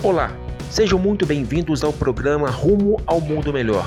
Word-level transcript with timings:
Olá, 0.00 0.30
sejam 0.70 0.96
muito 0.96 1.26
bem-vindos 1.26 1.82
ao 1.82 1.92
programa 1.92 2.48
Rumo 2.48 3.00
ao 3.04 3.20
Mundo 3.20 3.52
Melhor. 3.52 3.84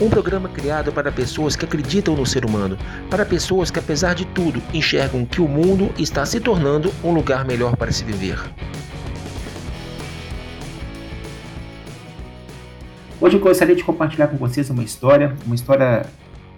Um 0.00 0.08
programa 0.08 0.48
criado 0.48 0.90
para 0.90 1.12
pessoas 1.12 1.54
que 1.54 1.66
acreditam 1.66 2.16
no 2.16 2.24
ser 2.24 2.46
humano, 2.46 2.78
para 3.10 3.26
pessoas 3.26 3.70
que, 3.70 3.78
apesar 3.78 4.14
de 4.14 4.24
tudo, 4.24 4.62
enxergam 4.72 5.26
que 5.26 5.38
o 5.38 5.46
mundo 5.46 5.92
está 5.98 6.24
se 6.24 6.40
tornando 6.40 6.90
um 7.04 7.12
lugar 7.12 7.44
melhor 7.44 7.76
para 7.76 7.92
se 7.92 8.02
viver. 8.04 8.40
Hoje 13.20 13.36
eu 13.36 13.40
gostaria 13.40 13.76
de 13.76 13.84
compartilhar 13.84 14.28
com 14.28 14.38
vocês 14.38 14.70
uma 14.70 14.82
história, 14.82 15.36
uma 15.44 15.54
história 15.54 16.06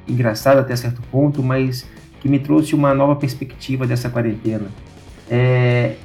engraçada 0.07 0.61
até 0.61 0.77
certo 0.77 1.03
ponto, 1.11 1.43
mas 1.43 1.84
que 2.21 2.29
me 2.29 2.39
trouxe 2.39 2.73
uma 2.73 2.95
nova 2.95 3.16
perspectiva 3.16 3.84
dessa 3.84 4.09
quarentena. 4.09 4.69
É, 5.29 5.96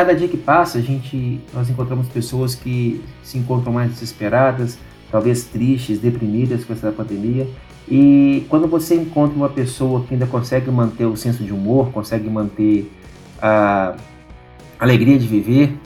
cada 0.00 0.14
dia 0.14 0.28
que 0.28 0.36
passa, 0.38 0.78
a 0.78 0.80
gente, 0.80 1.42
nós 1.52 1.68
encontramos 1.68 2.08
pessoas 2.08 2.54
que 2.54 3.04
se 3.22 3.36
encontram 3.36 3.70
mais 3.70 3.90
desesperadas, 3.90 4.78
talvez 5.12 5.44
tristes, 5.44 5.98
deprimidas 5.98 6.64
com 6.64 6.72
essa 6.72 6.90
pandemia. 6.90 7.46
E 7.86 8.46
quando 8.48 8.66
você 8.66 8.94
encontra 8.94 9.36
uma 9.36 9.50
pessoa 9.50 10.02
que 10.04 10.14
ainda 10.14 10.26
consegue 10.26 10.70
manter 10.70 11.04
o 11.04 11.18
senso 11.18 11.44
de 11.44 11.52
humor, 11.52 11.92
consegue 11.92 12.30
manter 12.30 12.90
a 13.42 13.94
alegria 14.78 15.18
de 15.18 15.26
viver, 15.26 15.76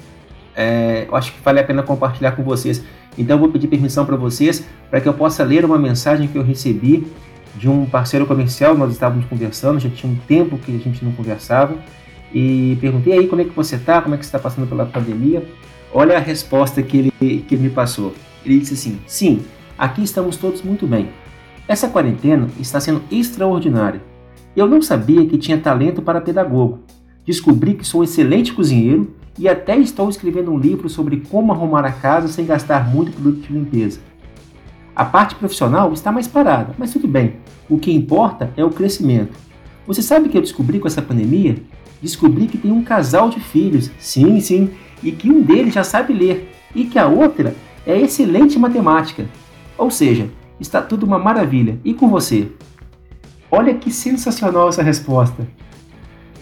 é, 0.54 1.06
eu 1.09 1.16
acho 1.16 1.32
que 1.32 1.40
vale 1.42 1.59
a 1.59 1.65
pena 1.65 1.82
compartilhar 1.82 2.32
com 2.37 2.45
vocês. 2.45 2.84
Então, 3.18 3.34
eu 3.34 3.40
vou 3.40 3.48
pedir 3.48 3.66
permissão 3.66 4.06
para 4.06 4.15
vocês 4.15 4.65
para 4.90 5.01
que 5.01 5.09
eu 5.09 5.15
possa 5.15 5.42
ler 5.42 5.65
uma 5.65 5.78
mensagem 5.78 6.28
que 6.28 6.38
eu 6.38 6.45
recebi 6.45 7.04
de 7.56 7.68
um 7.68 7.84
parceiro 7.84 8.26
comercial. 8.26 8.76
Nós 8.76 8.92
estávamos 8.92 9.26
conversando, 9.26 9.80
já 9.80 9.90
tinha 9.90 10.12
um 10.12 10.16
tempo 10.28 10.56
que 10.56 10.70
a 10.76 10.78
gente 10.78 11.04
não 11.04 11.10
conversava 11.10 11.74
e 12.34 12.77
perguntei 12.80 13.12
aí 13.12 13.29
como 13.29 13.43
é 13.43 13.45
que 13.45 13.55
você 13.55 13.77
está, 13.77 14.02
como 14.02 14.16
é 14.16 14.19
que 14.19 14.24
você 14.24 14.29
está 14.29 14.41
passando 14.41 14.66
pela 14.66 14.84
pandemia. 14.84 15.47
Olha 15.93 16.16
a 16.16 16.20
resposta 16.20 16.83
que 16.83 16.97
ele, 16.97 17.10
que 17.43 17.55
ele 17.55 17.62
me 17.62 17.70
passou. 17.70 18.12
Ele 18.45 18.59
disse 18.59 18.74
assim: 18.74 18.98
Sim, 19.07 19.43
aqui 19.79 20.02
estamos 20.02 20.37
todos 20.37 20.60
muito 20.60 20.85
bem. 20.85 21.10
Essa 21.68 21.88
quarentena 21.88 22.49
está 22.59 22.80
sendo 22.80 23.02
extraordinária. 23.10 24.02
Eu 24.57 24.66
não 24.66 24.82
sabia 24.82 25.24
que 25.26 25.38
tinha 25.38 25.57
talento 25.59 26.02
para 26.02 26.21
pedagogo. 26.21 26.80
Descobri 27.24 27.74
que 27.74 27.87
sou 27.87 28.01
um 28.01 28.04
excelente 28.04 28.52
cozinheiro 28.52 29.15
e 29.38 29.48
até 29.48 29.76
estou 29.76 30.09
escrevendo 30.09 30.51
um 30.51 30.59
livro 30.59 30.88
sobre 30.88 31.21
como 31.30 31.52
arrumar 31.52 31.85
a 31.85 31.93
casa 31.93 32.29
sem 32.29 32.45
gastar 32.45 32.88
muito 32.88 33.13
produto 33.13 33.46
de 33.46 33.52
limpeza. 33.52 34.01
A 34.95 35.04
parte 35.04 35.35
profissional 35.37 35.93
está 35.93 36.13
mais 36.13 36.29
parada, 36.29 36.74
mas 36.79 36.93
tudo 36.93 37.09
bem. 37.09 37.37
O 37.69 37.79
que 37.79 37.93
importa 37.93 38.52
é 38.57 38.65
o 38.65 38.71
crescimento. 38.71 39.37
Você 39.87 40.02
sabe 40.02 40.29
que 40.29 40.37
eu 40.37 40.43
descobri 40.43 40.79
com 40.79 40.87
essa 40.87 41.02
pandemia? 41.02 41.57
Descobri 42.00 42.46
que 42.46 42.59
tem 42.59 42.70
um 42.70 42.82
casal 42.82 43.30
de 43.30 43.40
filhos, 43.40 43.90
sim, 43.98 44.40
sim, 44.40 44.70
e 45.02 45.12
que 45.12 45.30
um 45.30 45.42
deles 45.42 45.74
já 45.74 45.84
sabe 45.84 46.12
ler 46.12 46.52
e 46.74 46.84
que 46.84 46.98
a 46.98 47.06
outra 47.06 47.54
é 47.86 48.01
excelente 48.01 48.56
em 48.56 48.60
matemática. 48.60 49.26
Ou 49.76 49.90
seja, 49.90 50.28
está 50.59 50.80
tudo 50.80 51.04
uma 51.06 51.18
maravilha. 51.18 51.78
E 51.84 51.95
com 51.95 52.09
você? 52.09 52.48
Olha 53.51 53.74
que 53.74 53.90
sensacional 53.90 54.68
essa 54.68 54.82
resposta. 54.82 55.46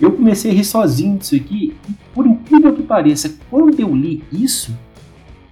Eu 0.01 0.13
comecei 0.13 0.51
a 0.51 0.55
rir 0.55 0.65
sozinho 0.65 1.19
disso 1.19 1.37
aqui 1.37 1.77
e, 1.89 1.93
por 2.15 2.27
incrível 2.27 2.75
que 2.75 2.83
pareça, 2.83 3.35
quando 3.51 3.79
eu 3.79 3.95
li 3.95 4.25
isso, 4.33 4.77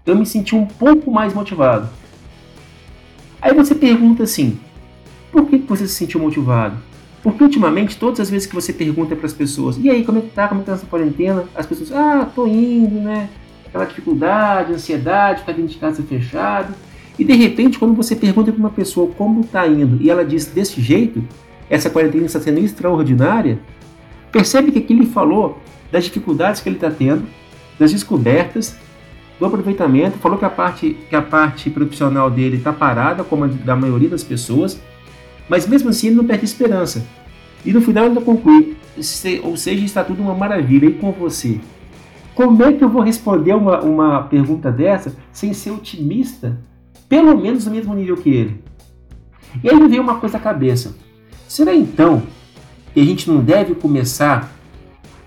eu 0.04 0.16
me 0.16 0.26
senti 0.26 0.56
um 0.56 0.66
pouco 0.66 1.10
mais 1.10 1.34
motivado. 1.34 1.88
Aí 3.40 3.54
você 3.54 3.74
pergunta 3.74 4.22
assim: 4.22 4.58
por 5.30 5.46
que 5.46 5.58
você 5.58 5.86
se 5.86 5.94
sentiu 5.94 6.20
motivado? 6.20 6.76
Porque 7.22 7.44
ultimamente, 7.44 7.98
todas 7.98 8.20
as 8.20 8.30
vezes 8.30 8.46
que 8.46 8.54
você 8.54 8.72
pergunta 8.72 9.14
para 9.14 9.26
as 9.26 9.32
pessoas, 9.32 9.76
e 9.78 9.90
aí, 9.90 10.04
como 10.04 10.18
é 10.18 10.22
que 10.22 10.30
tá, 10.30 10.48
como 10.48 10.60
é 10.60 10.64
que 10.64 10.70
tá 10.70 10.76
essa 10.76 10.86
quarentena? 10.86 11.44
As 11.54 11.66
pessoas, 11.66 11.92
ah, 11.92 12.26
tô 12.34 12.46
indo, 12.46 13.00
né? 13.00 13.28
Aquela 13.66 13.84
dificuldade, 13.84 14.72
ansiedade, 14.72 15.40
ficar 15.40 15.52
dentro 15.52 15.70
de 15.70 15.78
casa 15.78 16.02
fechado. 16.02 16.74
E 17.18 17.24
de 17.24 17.34
repente, 17.34 17.78
quando 17.78 17.94
você 17.94 18.16
pergunta 18.16 18.50
para 18.50 18.58
uma 18.58 18.70
pessoa 18.70 19.12
como 19.12 19.44
tá 19.44 19.66
indo 19.66 20.02
e 20.02 20.10
ela 20.10 20.24
diz 20.24 20.46
desse 20.46 20.80
jeito, 20.80 21.22
essa 21.68 21.90
quarentena 21.90 22.24
está 22.24 22.40
sendo 22.40 22.58
extraordinária, 22.58 23.60
percebe 24.32 24.72
que 24.72 24.78
aqui 24.78 24.94
ele 24.94 25.04
falou 25.04 25.58
das 25.92 26.04
dificuldades 26.04 26.62
que 26.62 26.68
ele 26.68 26.76
está 26.76 26.90
tendo, 26.90 27.24
das 27.78 27.92
descobertas, 27.92 28.76
do 29.38 29.46
aproveitamento, 29.46 30.18
falou 30.18 30.38
que 30.38 30.44
a 30.44 30.50
parte, 30.50 30.96
que 31.08 31.16
a 31.16 31.22
parte 31.22 31.70
profissional 31.70 32.30
dele 32.30 32.56
está 32.56 32.72
parada, 32.72 33.24
como 33.24 33.44
a 33.44 33.46
da 33.46 33.74
maioria 33.74 34.08
das 34.08 34.24
pessoas, 34.24 34.80
mas 35.50 35.66
mesmo 35.66 35.88
assim 35.88 36.06
ele 36.06 36.16
não 36.16 36.24
perde 36.24 36.44
esperança. 36.44 37.04
E 37.66 37.72
no 37.72 37.80
final 37.80 38.06
ele 38.06 38.20
conclui, 38.20 38.76
ou 39.42 39.56
seja, 39.56 39.84
está 39.84 40.04
tudo 40.04 40.22
uma 40.22 40.32
maravilha. 40.32 40.86
E 40.86 40.92
com 40.92 41.10
você? 41.10 41.60
Como 42.36 42.62
é 42.62 42.72
que 42.72 42.84
eu 42.84 42.88
vou 42.88 43.02
responder 43.02 43.52
uma, 43.52 43.80
uma 43.80 44.22
pergunta 44.22 44.70
dessa 44.70 45.12
sem 45.32 45.52
ser 45.52 45.72
otimista, 45.72 46.56
pelo 47.08 47.36
menos 47.36 47.66
no 47.66 47.72
mesmo 47.72 47.92
nível 47.94 48.16
que 48.16 48.30
ele? 48.30 48.64
E 49.62 49.68
aí 49.68 49.74
me 49.74 49.88
veio 49.88 50.02
uma 50.02 50.20
coisa 50.20 50.36
à 50.36 50.40
cabeça. 50.40 50.94
Será 51.48 51.74
então 51.74 52.22
que 52.94 53.00
a 53.00 53.04
gente 53.04 53.28
não 53.28 53.42
deve 53.42 53.74
começar, 53.74 54.52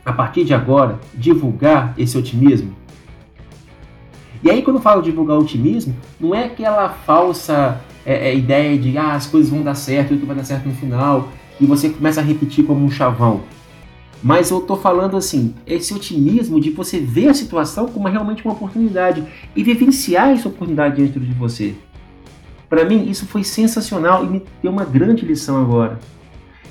a 0.05 0.13
partir 0.13 0.45
de 0.45 0.53
agora, 0.53 0.99
divulgar 1.13 1.93
esse 1.97 2.17
otimismo? 2.17 2.73
E 4.41 4.49
aí, 4.49 4.61
quando 4.61 4.77
eu 4.77 4.81
falo 4.81 5.01
divulgar 5.01 5.37
otimismo, 5.37 5.95
não 6.19 6.33
é 6.33 6.45
aquela 6.45 6.89
falsa 6.89 7.81
é, 8.05 8.29
é, 8.29 8.35
ideia 8.35 8.77
de 8.77 8.97
ah, 8.97 9.13
as 9.13 9.27
coisas 9.27 9.49
vão 9.49 9.61
dar 9.61 9.75
certo, 9.75 10.09
tudo 10.09 10.25
vai 10.25 10.35
dar 10.35 10.43
certo 10.43 10.67
no 10.67 10.75
final, 10.75 11.29
e 11.59 11.65
você 11.65 11.89
começa 11.89 12.19
a 12.19 12.23
repetir 12.23 12.65
como 12.65 12.83
um 12.83 12.91
chavão. 12.91 13.41
Mas 14.23 14.51
eu 14.51 14.61
tô 14.61 14.77
falando 14.77 15.17
assim, 15.17 15.53
esse 15.67 15.93
otimismo 15.93 16.59
de 16.59 16.69
você 16.69 16.99
ver 16.99 17.27
a 17.27 17.33
situação 17.33 17.87
como 17.87 18.07
realmente 18.07 18.43
uma 18.45 18.53
oportunidade 18.53 19.23
e 19.53 19.63
vivenciar 19.63 20.29
essa 20.29 20.47
oportunidade 20.47 21.01
dentro 21.01 21.19
de 21.19 21.33
você. 21.33 21.75
Para 22.69 22.85
mim, 22.85 23.09
isso 23.09 23.25
foi 23.25 23.43
sensacional 23.43 24.23
e 24.23 24.27
me 24.27 24.43
deu 24.61 24.71
uma 24.71 24.85
grande 24.85 25.25
lição 25.25 25.61
agora. 25.61 25.99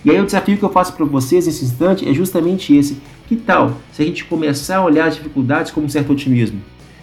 E 0.04 0.10
aí 0.10 0.20
o 0.20 0.26
desafio 0.26 0.58
que 0.58 0.64
eu 0.64 0.70
faço 0.70 0.94
para 0.94 1.04
vocês 1.04 1.46
nesse 1.46 1.64
instante 1.64 2.08
é 2.08 2.12
justamente 2.12 2.74
esse. 2.74 3.00
Que 3.28 3.36
tal 3.36 3.76
se 3.92 4.02
a 4.02 4.04
gente 4.04 4.24
começar 4.24 4.78
a 4.78 4.84
olhar 4.84 5.06
as 5.06 5.14
dificuldades 5.14 5.70
como 5.70 5.86
um 5.86 5.88
certo 5.88 6.12
otimismo? 6.12 6.60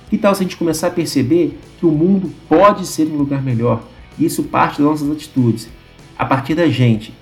Que 0.09 0.17
tal 0.17 0.35
se 0.35 0.41
a 0.41 0.43
gente 0.43 0.57
começar 0.57 0.87
a 0.87 0.91
perceber 0.91 1.57
que 1.79 1.85
o 1.85 1.91
mundo 1.91 2.29
pode 2.49 2.85
ser 2.85 3.07
um 3.07 3.15
lugar 3.15 3.41
melhor? 3.41 3.83
Isso 4.19 4.43
parte 4.43 4.81
das 4.81 4.91
nossas 4.91 5.11
atitudes, 5.11 5.69
a 6.17 6.25
partir 6.25 6.55
da 6.55 6.67
gente. 6.67 7.13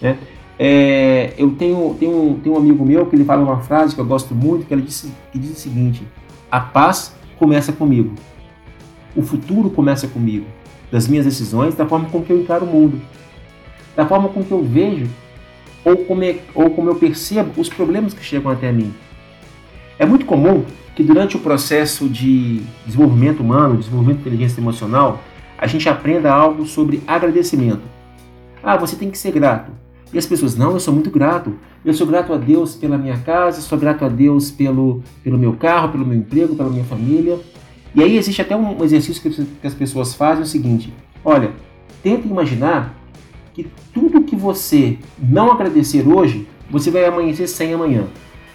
Né? 0.00 0.18
É, 0.58 1.32
eu 1.36 1.50
tenho, 1.52 1.96
tenho, 1.98 2.40
tenho 2.42 2.54
um 2.54 2.58
amigo 2.58 2.84
meu 2.84 3.06
que 3.06 3.16
ele 3.16 3.24
fala 3.24 3.42
uma 3.42 3.60
frase 3.60 3.94
que 3.94 4.00
eu 4.00 4.04
gosto 4.04 4.34
muito, 4.34 4.66
que 4.66 4.74
ele 4.74 4.82
diz, 4.82 5.10
que 5.32 5.38
diz 5.38 5.50
o 5.50 5.60
seguinte: 5.60 6.02
a 6.50 6.60
paz 6.60 7.14
começa 7.38 7.72
comigo. 7.72 8.14
O 9.16 9.22
futuro 9.22 9.70
começa 9.70 10.08
comigo, 10.08 10.46
das 10.90 11.06
minhas 11.06 11.24
decisões, 11.24 11.74
da 11.74 11.86
forma 11.86 12.08
como 12.08 12.24
eu 12.28 12.40
encaro 12.40 12.64
o 12.64 12.68
mundo, 12.68 13.00
da 13.96 14.06
forma 14.06 14.28
como 14.28 14.44
eu 14.50 14.62
vejo 14.62 15.08
ou 15.84 15.98
como, 15.98 16.24
é, 16.24 16.38
ou 16.54 16.70
como 16.70 16.88
eu 16.88 16.96
percebo 16.96 17.60
os 17.60 17.68
problemas 17.68 18.14
que 18.14 18.24
chegam 18.24 18.50
até 18.50 18.72
mim. 18.72 18.92
É 19.98 20.06
muito 20.06 20.24
comum 20.24 20.64
que 20.96 21.02
durante 21.02 21.36
o 21.36 21.40
processo 21.40 22.08
de 22.08 22.62
desenvolvimento 22.86 23.40
humano, 23.40 23.76
desenvolvimento 23.76 24.18
de 24.18 24.28
inteligência 24.28 24.60
emocional, 24.60 25.22
a 25.58 25.66
gente 25.66 25.88
aprenda 25.88 26.32
algo 26.32 26.66
sobre 26.66 27.02
agradecimento. 27.06 27.82
Ah, 28.62 28.76
você 28.76 28.96
tem 28.96 29.10
que 29.10 29.18
ser 29.18 29.32
grato. 29.32 29.70
E 30.12 30.18
as 30.18 30.26
pessoas, 30.26 30.56
não, 30.56 30.72
eu 30.72 30.80
sou 30.80 30.94
muito 30.94 31.10
grato. 31.10 31.54
Eu 31.84 31.92
sou 31.92 32.06
grato 32.06 32.32
a 32.32 32.36
Deus 32.36 32.74
pela 32.74 32.96
minha 32.96 33.18
casa, 33.18 33.60
sou 33.60 33.76
grato 33.76 34.04
a 34.04 34.08
Deus 34.08 34.50
pelo, 34.50 35.02
pelo 35.22 35.36
meu 35.36 35.54
carro, 35.54 35.90
pelo 35.90 36.06
meu 36.06 36.16
emprego, 36.16 36.54
pela 36.56 36.70
minha 36.70 36.84
família. 36.84 37.38
E 37.94 38.02
aí 38.02 38.16
existe 38.16 38.40
até 38.40 38.56
um 38.56 38.82
exercício 38.82 39.22
que 39.60 39.66
as 39.66 39.74
pessoas 39.74 40.14
fazem 40.14 40.40
é 40.40 40.44
o 40.44 40.48
seguinte: 40.48 40.92
olha, 41.24 41.52
tenta 42.02 42.26
imaginar 42.26 42.94
que 43.52 43.68
tudo 43.92 44.22
que 44.22 44.34
você 44.34 44.98
não 45.18 45.52
agradecer 45.52 46.06
hoje, 46.06 46.46
você 46.70 46.90
vai 46.90 47.04
amanhecer 47.04 47.46
sem 47.48 47.72
amanhã. 47.72 48.04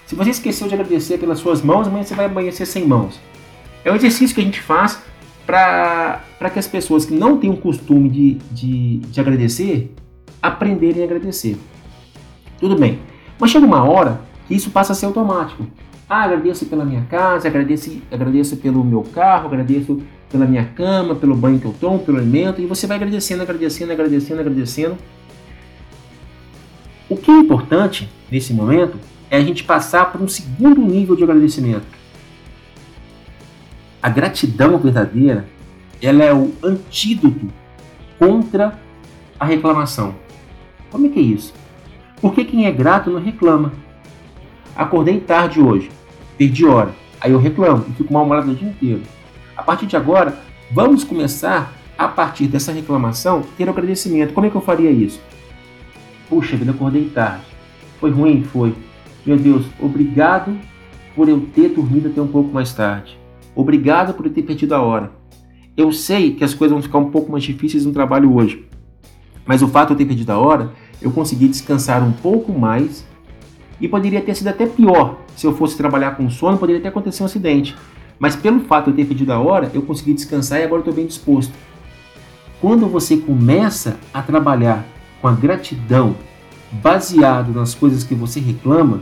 Se 0.05 0.16
você 0.16 0.31
esqueceu 0.31 0.67
de 0.67 0.73
agradecer 0.73 1.19
pelas 1.19 1.39
suas 1.39 1.61
mãos, 1.61 1.87
amanhã 1.87 2.03
você 2.03 2.16
vai 2.16 2.25
amanhecer 2.25 2.66
sem 2.66 2.85
mãos. 2.85 3.19
É 3.85 3.91
um 3.91 3.95
exercício 3.95 4.34
que 4.34 4.41
a 4.41 4.43
gente 4.43 4.59
faz 4.59 4.99
para 5.49 6.49
que 6.53 6.59
as 6.59 6.67
pessoas 6.67 7.05
que 7.05 7.13
não 7.13 7.37
têm 7.37 7.49
o 7.49 7.57
costume 7.57 8.07
de, 8.07 8.34
de, 8.51 8.97
de 8.99 9.19
agradecer, 9.19 9.91
aprenderem 10.40 11.01
a 11.01 11.05
agradecer. 11.05 11.57
Tudo 12.59 12.78
bem. 12.78 12.99
Mas 13.40 13.49
chega 13.49 13.66
uma 13.66 13.84
hora 13.84 14.22
que 14.47 14.53
isso 14.53 14.69
passa 14.69 14.91
a 14.91 14.96
ser 14.96 15.07
automático. 15.07 15.66
Ah, 16.07 16.23
agradeço 16.23 16.67
pela 16.67 16.85
minha 16.85 17.01
casa, 17.05 17.47
agradeço, 17.47 17.99
agradeço 18.11 18.57
pelo 18.57 18.84
meu 18.84 19.01
carro, 19.01 19.47
agradeço 19.47 19.99
pela 20.31 20.46
minha 20.46 20.66
cama, 20.66 21.16
pelo 21.16 21.35
banho 21.35 21.59
que 21.59 21.66
eu 21.66 21.73
tomo, 21.73 21.97
pelo 21.97 22.19
alimento, 22.19 22.61
e 22.61 22.67
você 22.67 22.85
vai 22.85 22.97
agradecendo, 22.97 23.41
agradecendo, 23.41 23.91
agradecendo, 23.91 24.41
agradecendo. 24.41 24.97
O 27.09 27.17
que 27.17 27.31
é 27.31 27.40
importante 27.40 28.07
nesse 28.31 28.53
momento 28.53 28.99
é 29.31 29.37
a 29.37 29.41
gente 29.41 29.63
passar 29.63 30.11
por 30.11 30.22
um 30.22 30.28
segundo 30.28 30.79
nível 30.79 31.16
de 31.16 31.23
agradecimento 31.23 31.98
a 34.01 34.09
gratidão 34.09 34.78
verdadeira, 34.78 35.46
ela 36.01 36.23
é 36.23 36.34
o 36.34 36.53
antídoto 36.63 37.47
contra 38.17 38.79
a 39.40 39.46
reclamação. 39.46 40.16
Como 40.90 41.05
é 41.05 41.09
que 41.09 41.19
é 41.19 41.23
isso? 41.23 41.53
Porque 42.22 42.43
quem 42.43 42.66
é 42.66 42.72
grato 42.72 43.09
não 43.09 43.22
reclama. 43.22 43.73
Acordei 44.75 45.19
tarde 45.19 45.61
hoje, 45.61 45.90
perdi 46.37 46.66
hora. 46.66 46.93
Aí 47.22 47.31
eu 47.31 47.40
reclamo 47.40 47.85
e 47.90 47.93
fico 47.93 48.13
mal-humorado 48.13 48.51
o 48.51 48.55
dia 48.55 48.69
inteiro. 48.69 49.01
A 49.55 49.61
partir 49.61 49.85
de 49.85 49.97
agora, 49.97 50.37
vamos 50.72 51.03
começar 51.03 51.73
a 51.97 52.07
partir 52.07 52.47
dessa 52.47 52.72
reclamação 52.72 53.43
ter 53.57 53.67
agradecimento. 53.67 54.34
Como 54.34 54.47
é 54.47 54.49
que 54.49 54.55
eu 54.55 54.61
faria 54.61 54.90
isso? 54.90 55.22
Puxa 56.29 56.55
vida, 56.55 56.72
acordei 56.72 57.09
tarde. 57.09 57.43
Foi 57.99 58.09
ruim? 58.09 58.43
Foi. 58.43 58.73
Meu 59.25 59.37
Deus, 59.37 59.66
obrigado 59.79 60.57
por 61.13 61.28
eu 61.28 61.41
ter 61.53 61.69
dormido 61.69 62.07
até 62.07 62.22
um 62.22 62.28
pouco 62.28 62.53
mais 62.53 62.73
tarde. 62.73 63.19
Obrigado 63.55 64.13
por 64.13 64.29
ter 64.29 64.43
perdido 64.43 64.73
a 64.73 64.81
hora. 64.81 65.11
Eu 65.75 65.91
sei 65.91 66.34
que 66.34 66.43
as 66.43 66.53
coisas 66.53 66.73
vão 66.73 66.81
ficar 66.81 66.97
um 66.97 67.09
pouco 67.09 67.31
mais 67.31 67.43
difíceis 67.43 67.85
no 67.85 67.93
trabalho 67.93 68.34
hoje, 68.35 68.67
mas 69.46 69.61
o 69.61 69.67
fato 69.67 69.87
de 69.87 69.93
eu 69.93 69.97
ter 69.97 70.05
perdido 70.05 70.31
a 70.31 70.37
hora, 70.37 70.72
eu 71.01 71.11
consegui 71.11 71.47
descansar 71.47 72.03
um 72.03 72.11
pouco 72.11 72.51
mais 72.51 73.05
e 73.79 73.87
poderia 73.87 74.22
ter 74.22 74.35
sido 74.35 74.47
até 74.49 74.66
pior 74.66 75.17
se 75.35 75.47
eu 75.47 75.55
fosse 75.55 75.78
trabalhar 75.78 76.17
com 76.17 76.29
sono, 76.29 76.57
poderia 76.57 76.79
até 76.79 76.90
acontecer 76.90 77.23
um 77.23 77.25
acidente. 77.25 77.73
Mas 78.19 78.35
pelo 78.35 78.59
fato 78.59 78.85
de 78.85 78.91
eu 78.91 78.96
ter 78.97 79.05
perdido 79.05 79.31
a 79.31 79.40
hora, 79.40 79.72
eu 79.73 79.81
consegui 79.81 80.13
descansar 80.13 80.59
e 80.59 80.63
agora 80.63 80.81
estou 80.81 80.93
bem 80.93 81.05
disposto. 81.05 81.53
Quando 82.59 82.87
você 82.87 83.16
começa 83.16 83.97
a 84.13 84.22
trabalhar 84.22 84.85
com 85.22 85.29
a 85.29 85.31
gratidão 85.31 86.17
baseado 86.72 87.53
nas 87.53 87.73
coisas 87.73 88.03
que 88.03 88.13
você 88.13 88.41
reclama, 88.41 88.99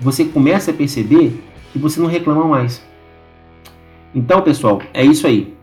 você 0.00 0.24
começa 0.24 0.70
a 0.70 0.74
perceber 0.74 1.38
que 1.72 1.78
você 1.78 2.00
não 2.00 2.08
reclama 2.08 2.46
mais. 2.46 2.82
Então, 4.14 4.42
pessoal, 4.42 4.80
é 4.92 5.04
isso 5.04 5.26
aí. 5.26 5.54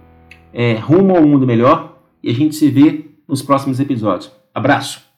É, 0.51 0.73
rumo 0.73 1.15
ao 1.15 1.25
mundo 1.25 1.45
melhor 1.45 1.99
e 2.23 2.29
a 2.29 2.33
gente 2.33 2.55
se 2.55 2.69
vê 2.69 3.05
nos 3.27 3.41
próximos 3.41 3.79
episódios. 3.79 4.31
Abraço! 4.53 5.08